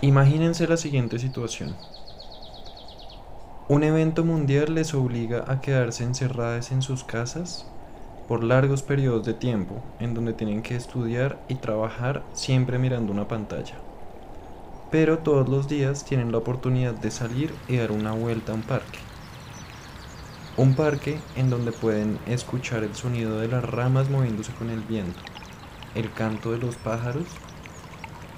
[0.00, 1.74] Imagínense la siguiente situación.
[3.66, 7.66] Un evento mundial les obliga a quedarse encerradas en sus casas
[8.28, 13.26] por largos periodos de tiempo en donde tienen que estudiar y trabajar siempre mirando una
[13.26, 13.74] pantalla.
[14.92, 18.62] Pero todos los días tienen la oportunidad de salir y dar una vuelta a un
[18.62, 19.00] parque.
[20.56, 25.24] Un parque en donde pueden escuchar el sonido de las ramas moviéndose con el viento,
[25.96, 27.26] el canto de los pájaros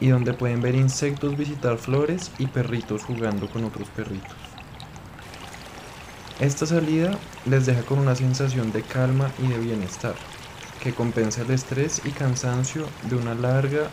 [0.00, 4.36] y donde pueden ver insectos visitar flores y perritos jugando con otros perritos.
[6.40, 10.14] Esta salida les deja con una sensación de calma y de bienestar,
[10.82, 13.90] que compensa el estrés y cansancio de una larga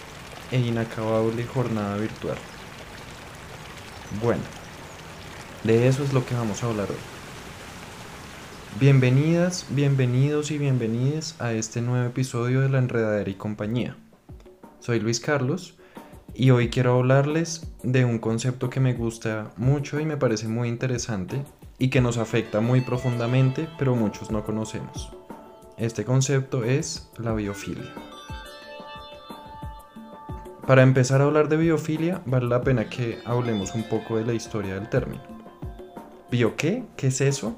[0.52, 2.38] e inacabable jornada virtual.
[4.24, 4.44] Bueno,
[5.66, 6.96] de eso es lo que vamos a hablar hoy.
[8.80, 13.98] Bienvenidas, bienvenidos y bienvenidas a este nuevo episodio de La Enredadera y Compañía.
[14.80, 15.77] Soy Luis Carlos
[16.40, 20.70] y hoy quiero hablarles de un concepto que me gusta mucho y me parece muy
[20.70, 21.44] interesante
[21.80, 25.12] y que nos afecta muy profundamente, pero muchos no conocemos.
[25.80, 27.92] Este concepto es la biofilia.
[30.68, 34.34] Para empezar a hablar de biofilia, vale la pena que hablemos un poco de la
[34.34, 35.24] historia del término.
[36.30, 36.84] ¿Bio qué?
[36.96, 37.58] ¿Qué es eso?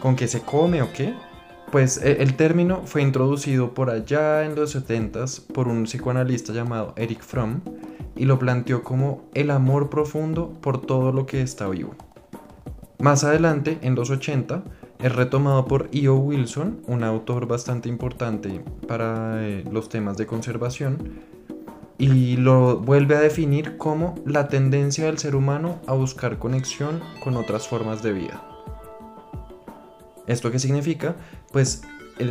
[0.00, 1.12] ¿Con qué se come o qué?
[1.70, 6.94] Pues e, el término fue introducido por allá en los 70s por un psicoanalista llamado
[6.96, 7.60] Eric Fromm
[8.18, 11.94] y lo planteó como el amor profundo por todo lo que está vivo.
[12.98, 14.64] Más adelante, en los 80,
[14.98, 16.16] es retomado por E.O.
[16.16, 21.20] Wilson, un autor bastante importante para eh, los temas de conservación,
[21.96, 27.36] y lo vuelve a definir como la tendencia del ser humano a buscar conexión con
[27.36, 28.44] otras formas de vida.
[30.26, 31.16] ¿Esto qué significa?
[31.52, 31.82] Pues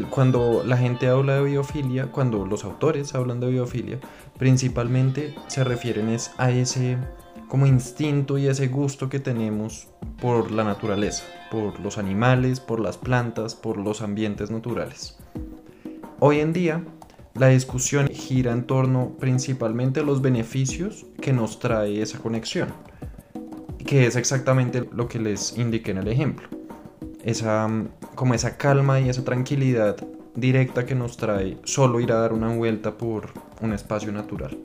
[0.09, 3.99] cuando la gente habla de biofilia, cuando los autores hablan de biofilia,
[4.37, 6.97] principalmente se refieren es a ese
[7.47, 9.87] como instinto y ese gusto que tenemos
[10.19, 15.17] por la naturaleza, por los animales, por las plantas, por los ambientes naturales.
[16.19, 16.83] Hoy en día,
[17.35, 22.69] la discusión gira en torno principalmente a los beneficios que nos trae esa conexión,
[23.85, 26.56] que es exactamente lo que les indiqué en el ejemplo
[27.27, 27.69] esa,
[28.15, 29.97] como esa calma y esa tranquilidad
[30.33, 34.57] directa que nos trae solo ir a dar una vuelta por un espacio natural.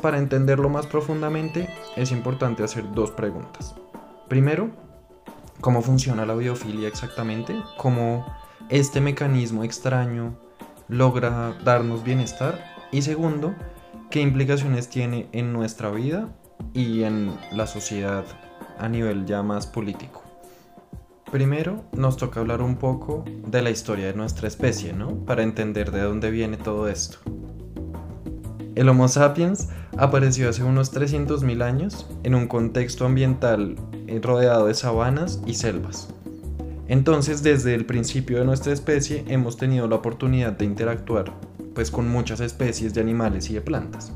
[0.00, 3.74] Para entenderlo más profundamente es importante hacer dos preguntas.
[4.28, 4.70] Primero,
[5.60, 7.52] ¿cómo funciona la biofilia exactamente?
[7.78, 8.24] ¿Cómo
[8.68, 10.38] este mecanismo extraño
[10.86, 12.62] logra darnos bienestar?
[12.92, 13.56] Y segundo,
[14.08, 16.28] ¿qué implicaciones tiene en nuestra vida
[16.74, 18.24] y en la sociedad
[18.78, 20.27] a nivel ya más político?
[21.30, 25.26] Primero nos toca hablar un poco de la historia de nuestra especie, ¿no?
[25.26, 27.18] Para entender de dónde viene todo esto.
[28.74, 29.68] El Homo sapiens
[29.98, 36.08] apareció hace unos 300.000 años en un contexto ambiental eh, rodeado de sabanas y selvas.
[36.86, 41.34] Entonces, desde el principio de nuestra especie hemos tenido la oportunidad de interactuar
[41.74, 44.12] pues con muchas especies de animales y de plantas.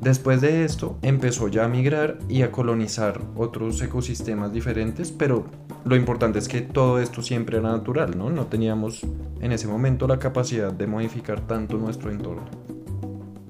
[0.00, 5.46] Después de esto empezó ya a migrar y a colonizar otros ecosistemas diferentes, pero
[5.84, 8.30] lo importante es que todo esto siempre era natural, ¿no?
[8.30, 9.04] No teníamos
[9.40, 12.44] en ese momento la capacidad de modificar tanto nuestro entorno.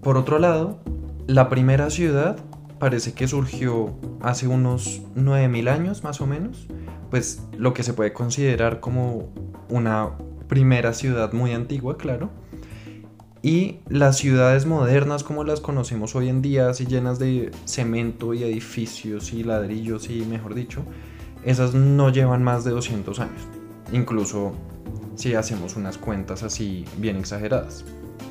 [0.03, 0.81] Por otro lado,
[1.27, 2.39] la primera ciudad
[2.79, 6.67] parece que surgió hace unos 9000 años más o menos,
[7.11, 9.33] pues lo que se puede considerar como
[9.69, 10.13] una
[10.49, 12.31] primera ciudad muy antigua, claro.
[13.43, 18.43] Y las ciudades modernas como las conocemos hoy en día, así llenas de cemento y
[18.43, 20.83] edificios y ladrillos y mejor dicho,
[21.45, 23.43] esas no llevan más de 200 años,
[23.93, 24.55] incluso
[25.15, 27.85] si hacemos unas cuentas así bien exageradas.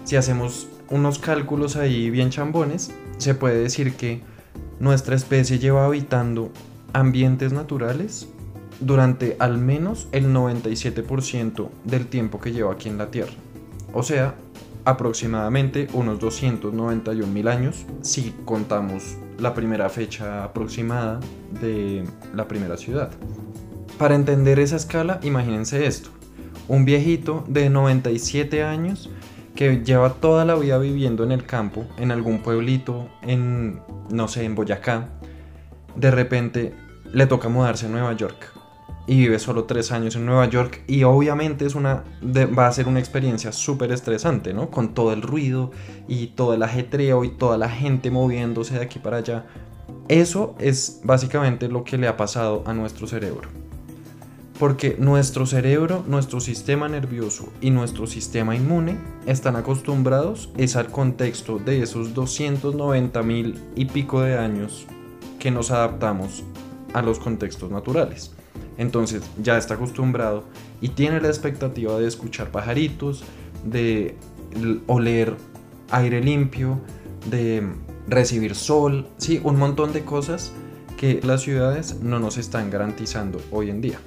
[0.03, 4.21] Si hacemos unos cálculos ahí bien chambones, se puede decir que
[4.79, 6.51] nuestra especie lleva habitando
[6.93, 8.27] ambientes naturales
[8.79, 13.33] durante al menos el 97% del tiempo que lleva aquí en la Tierra.
[13.93, 14.35] O sea,
[14.87, 21.19] aproximadamente unos 291 mil años si contamos la primera fecha aproximada
[21.59, 23.11] de la primera ciudad.
[23.97, 26.09] Para entender esa escala, imagínense esto.
[26.69, 29.09] Un viejito de 97 años
[29.55, 34.45] que lleva toda la vida viviendo en el campo, en algún pueblito, en, no sé,
[34.45, 35.09] en Boyacá,
[35.97, 36.73] de repente
[37.11, 38.56] le toca mudarse a Nueva York
[39.07, 42.87] y vive solo tres años en Nueva York y obviamente es una, va a ser
[42.89, 44.69] una experiencia súper estresante, ¿no?
[44.69, 45.71] Con todo el ruido
[46.09, 49.45] y todo el ajetreo y toda la gente moviéndose de aquí para allá.
[50.09, 53.49] Eso es básicamente lo que le ha pasado a nuestro cerebro.
[54.59, 61.59] Porque nuestro cerebro, nuestro sistema nervioso y nuestro sistema inmune están acostumbrados es al contexto
[61.59, 64.87] de esos 290 mil y pico de años
[65.39, 66.43] que nos adaptamos
[66.93, 68.36] a los contextos naturales.
[68.77, 70.43] Entonces ya está acostumbrado
[70.81, 73.23] y tiene la expectativa de escuchar pajaritos,
[73.63, 74.15] de
[74.87, 75.35] oler
[75.91, 76.79] aire limpio,
[77.29, 77.67] de
[78.07, 80.51] recibir sol, sí, un montón de cosas
[80.97, 83.99] que las ciudades no nos están garantizando hoy en día.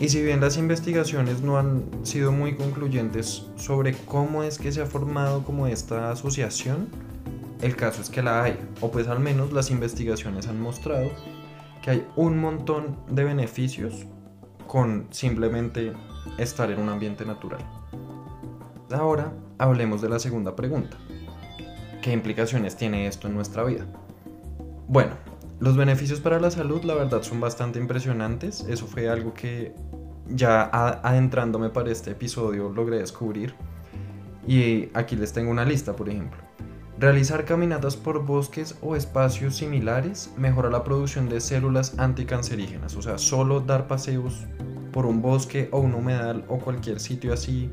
[0.00, 4.80] Y si bien las investigaciones no han sido muy concluyentes sobre cómo es que se
[4.80, 6.88] ha formado como esta asociación,
[7.62, 11.10] el caso es que la hay, o pues al menos las investigaciones han mostrado
[11.82, 14.06] que hay un montón de beneficios
[14.66, 15.92] con simplemente
[16.38, 17.60] estar en un ambiente natural.
[18.90, 20.96] Ahora hablemos de la segunda pregunta.
[22.02, 23.86] ¿Qué implicaciones tiene esto en nuestra vida?
[24.86, 25.12] Bueno,
[25.60, 28.64] los beneficios para la salud la verdad son bastante impresionantes.
[28.68, 29.74] Eso fue algo que
[30.28, 30.62] ya
[31.02, 33.54] adentrándome para este episodio logré descubrir.
[34.46, 36.47] Y aquí les tengo una lista, por ejemplo.
[36.98, 42.96] Realizar caminatas por bosques o espacios similares mejora la producción de células anticancerígenas.
[42.96, 44.46] O sea, solo dar paseos
[44.92, 47.70] por un bosque o un humedal o cualquier sitio así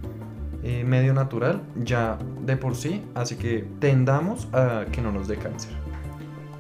[0.62, 5.38] eh, medio natural ya de por sí, así que tendamos a que no nos dé
[5.38, 5.72] cáncer.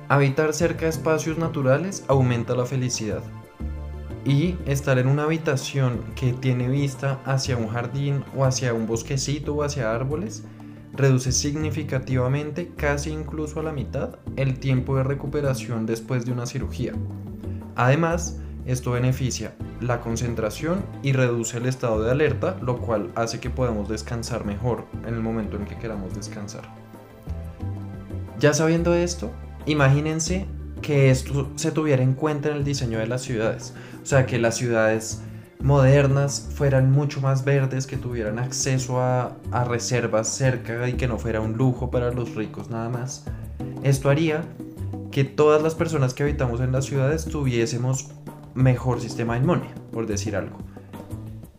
[0.09, 3.21] Habitar cerca de espacios naturales aumenta la felicidad.
[4.25, 9.53] Y estar en una habitación que tiene vista hacia un jardín o hacia un bosquecito
[9.53, 10.44] o hacia árboles
[10.95, 16.94] reduce significativamente, casi incluso a la mitad, el tiempo de recuperación después de una cirugía.
[17.75, 23.50] Además, esto beneficia la concentración y reduce el estado de alerta, lo cual hace que
[23.50, 26.63] podamos descansar mejor en el momento en que queramos descansar.
[28.39, 29.31] Ya sabiendo esto,
[29.65, 30.45] imagínense
[30.81, 33.74] que esto se tuviera en cuenta en el diseño de las ciudades.
[34.01, 35.21] O sea, que las ciudades
[35.65, 39.35] modernas fueran mucho más verdes, que tuvieran acceso a,
[39.67, 43.25] reservas cerca y que no fuera un lujo para los ricos nada más.
[43.81, 44.44] Esto haría
[45.12, 48.12] que todas las personas que habitamos en las ciudades tuviésemos
[48.53, 50.59] mejor sistema inmune, por decir algo.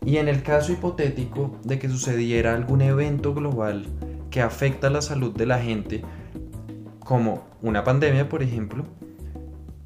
[0.05, 3.87] Y en el caso hipotético de que sucediera algún evento global
[4.31, 6.01] que afecta la salud de la gente,
[6.99, 8.85] como una pandemia por ejemplo,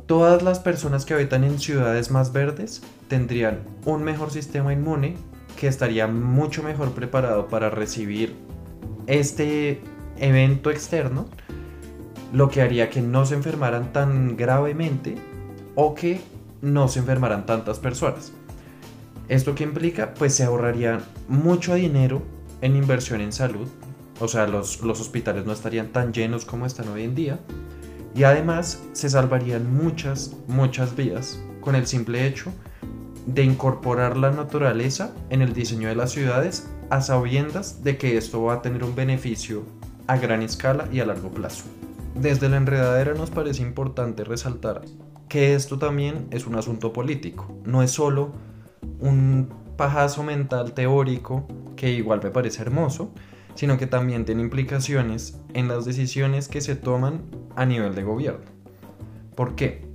[0.05, 5.17] todas las personas que habitan en ciudades más verdes tendrían un mejor sistema inmune
[5.59, 8.37] que estaría mucho mejor preparado para recibir
[9.05, 9.81] este
[10.17, 11.25] evento externo,
[12.31, 15.17] lo que haría que no se enfermaran tan gravemente
[15.75, 16.21] o que
[16.61, 18.31] no se enfermarán tantas personas.
[19.27, 20.13] ¿Esto qué implica?
[20.13, 22.21] Pues se ahorraría mucho dinero
[22.61, 23.67] en inversión en salud,
[24.21, 27.39] o sea, los, los hospitales no estarían tan llenos como están hoy en día,
[28.15, 32.53] y además se salvarían muchas, muchas vidas con el simple hecho
[33.25, 38.43] de incorporar la naturaleza en el diseño de las ciudades a sabiendas de que esto
[38.43, 39.63] va a tener un beneficio
[40.07, 41.63] a gran escala y a largo plazo.
[42.15, 44.81] Desde la enredadera nos parece importante resaltar
[45.29, 48.33] que esto también es un asunto político, no es solo
[48.99, 51.47] un pajazo mental teórico
[51.77, 53.13] que igual me parece hermoso,
[53.55, 57.21] sino que también tiene implicaciones en las decisiones que se toman
[57.55, 58.45] a nivel de gobierno.
[59.35, 59.85] ¿Por qué?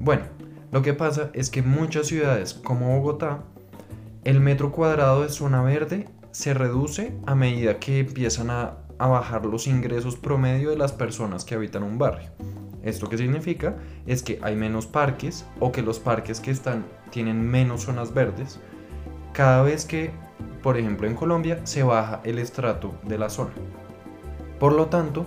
[0.00, 0.24] Bueno,
[0.70, 3.44] lo que pasa es que en muchas ciudades como Bogotá,
[4.24, 9.46] el metro cuadrado de zona verde se reduce a medida que empiezan a, a bajar
[9.46, 12.30] los ingresos promedio de las personas que habitan un barrio.
[12.82, 13.76] ¿Esto qué significa?
[14.06, 18.60] Es que hay menos parques o que los parques que están tienen menos zonas verdes
[19.32, 20.10] cada vez que,
[20.62, 23.52] por ejemplo en Colombia, se baja el estrato de la zona.
[24.58, 25.26] Por lo tanto,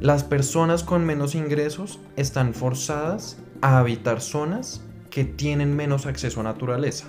[0.00, 6.42] las personas con menos ingresos están forzadas a habitar zonas que tienen menos acceso a
[6.42, 7.06] naturaleza.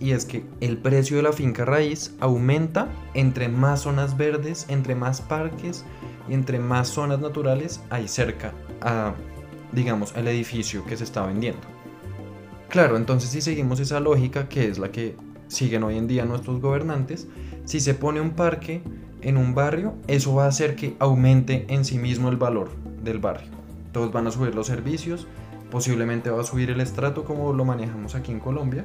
[0.00, 4.96] Y es que el precio de la finca raíz aumenta entre más zonas verdes, entre
[4.96, 5.84] más parques
[6.28, 9.14] y entre más zonas naturales hay cerca a,
[9.70, 11.62] digamos, el edificio que se está vendiendo.
[12.70, 15.14] Claro, entonces si seguimos esa lógica, que es la que
[15.46, 17.28] siguen hoy en día nuestros gobernantes,
[17.66, 18.82] si se pone un parque
[19.20, 22.70] en un barrio, eso va a hacer que aumente en sí mismo el valor
[23.04, 23.48] del barrio.
[23.92, 25.28] Todos van a subir los servicios,
[25.74, 28.84] posiblemente va a subir el estrato como lo manejamos aquí en Colombia,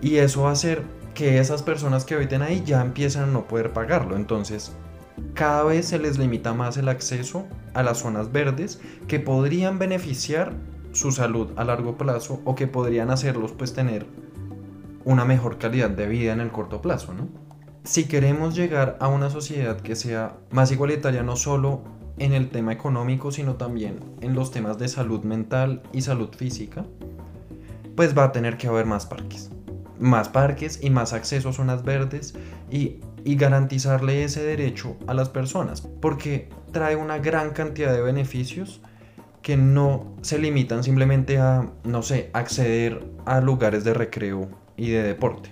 [0.00, 0.84] y eso va a hacer
[1.14, 4.14] que esas personas que habiten ahí ya empiezan a no poder pagarlo.
[4.14, 4.70] Entonces,
[5.34, 10.52] cada vez se les limita más el acceso a las zonas verdes que podrían beneficiar
[10.92, 14.06] su salud a largo plazo o que podrían hacerlos pues tener
[15.04, 17.26] una mejor calidad de vida en el corto plazo, ¿no?
[17.82, 21.82] Si queremos llegar a una sociedad que sea más igualitaria no solo
[22.18, 26.84] en el tema económico, sino también en los temas de salud mental y salud física,
[27.94, 29.50] pues va a tener que haber más parques.
[29.98, 32.34] más parques y más acceso a zonas verdes
[32.70, 38.82] y, y garantizarle ese derecho a las personas, porque trae una gran cantidad de beneficios
[39.40, 45.02] que no se limitan simplemente a, no sé, acceder a lugares de recreo y de
[45.02, 45.50] deporte.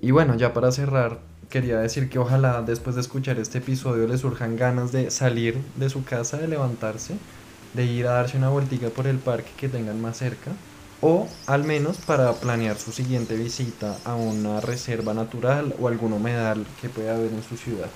[0.00, 1.20] Y bueno, ya para cerrar,
[1.54, 5.88] quería decir que ojalá después de escuchar este episodio le surjan ganas de salir de
[5.88, 7.14] su casa, de levantarse,
[7.74, 10.50] de ir a darse una vueltica por el parque que tengan más cerca,
[11.00, 16.66] o al menos para planear su siguiente visita a una reserva natural o algún humedal
[16.82, 17.90] que pueda haber en su ciudad.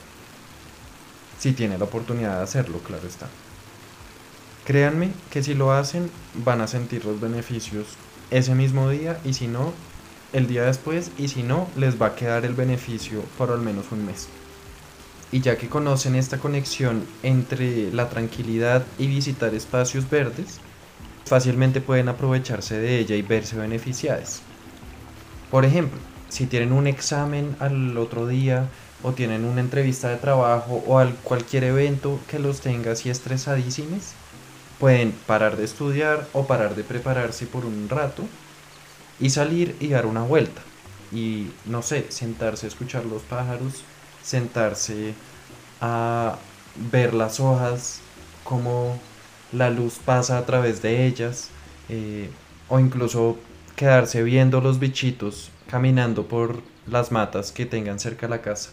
[1.40, 3.26] Si tiene la oportunidad de hacerlo, claro está.
[4.66, 6.12] Créanme que si lo hacen
[6.44, 7.88] van a sentir los beneficios
[8.30, 9.72] ese mismo día y si no,
[10.32, 13.86] el día después y si no, les va a quedar el beneficio por al menos
[13.92, 14.28] un mes.
[15.30, 20.60] Y ya que conocen esta conexión entre la tranquilidad y visitar espacios verdes,
[21.26, 24.40] fácilmente pueden aprovecharse de ella y verse beneficiados.
[25.50, 28.68] Por ejemplo, si tienen un examen al otro día
[29.02, 34.14] o tienen una entrevista de trabajo o cualquier evento que los tenga así estresadísimos,
[34.78, 38.22] Pueden parar de estudiar o parar de prepararse por un rato
[39.20, 40.62] y salir y dar una vuelta.
[41.12, 43.84] Y no sé, sentarse a escuchar los pájaros,
[44.22, 45.14] sentarse
[45.80, 46.36] a
[46.90, 48.00] ver las hojas,
[48.44, 48.98] cómo
[49.52, 51.50] la luz pasa a través de ellas,
[51.88, 52.30] eh,
[52.68, 53.38] o incluso
[53.76, 58.70] quedarse viendo los bichitos caminando por las matas que tengan cerca la casa.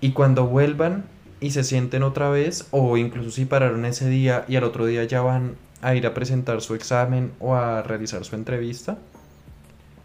[0.00, 1.06] Y cuando vuelvan,
[1.44, 5.04] y se sienten otra vez o incluso si pararon ese día y al otro día
[5.04, 8.96] ya van a ir a presentar su examen o a realizar su entrevista,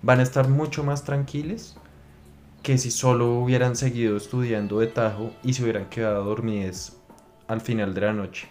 [0.01, 1.77] van a estar mucho más tranquilos
[2.61, 6.97] que si solo hubieran seguido estudiando de tajo y se hubieran quedado dormidos
[7.47, 8.49] al final de la noche.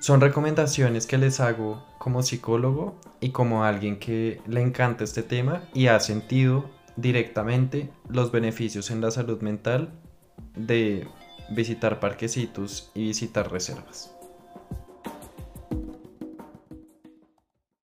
[0.00, 5.62] Son recomendaciones que les hago como psicólogo y como alguien que le encanta este tema
[5.74, 9.92] y ha sentido directamente los beneficios en la salud mental
[10.56, 11.06] de
[11.50, 14.12] visitar parquecitos y visitar reservas.